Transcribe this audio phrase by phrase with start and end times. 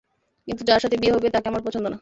[0.47, 1.89] কিন্তু যার সাথে বিয়ে হবে, তাকে আমার পছন্দ না।